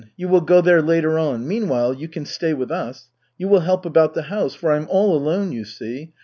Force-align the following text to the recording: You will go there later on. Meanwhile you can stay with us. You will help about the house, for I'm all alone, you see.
You 0.17 0.29
will 0.29 0.41
go 0.41 0.61
there 0.61 0.81
later 0.81 1.19
on. 1.19 1.47
Meanwhile 1.47 1.93
you 1.93 2.07
can 2.07 2.25
stay 2.25 2.55
with 2.55 2.71
us. 2.71 3.09
You 3.37 3.47
will 3.47 3.59
help 3.59 3.85
about 3.85 4.15
the 4.15 4.23
house, 4.33 4.55
for 4.55 4.71
I'm 4.71 4.87
all 4.89 5.15
alone, 5.15 5.51
you 5.51 5.63
see. 5.63 6.11